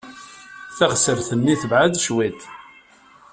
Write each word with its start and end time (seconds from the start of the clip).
Taɣsert-nni 0.77 1.55
tebɛed 1.61 1.93
cwiṭ. 2.03 2.41